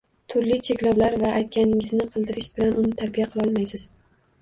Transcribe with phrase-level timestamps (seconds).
[0.33, 3.91] Turli cheklovlar va aytganingizni qildirish bilan uni tarbiya qilolmaysiz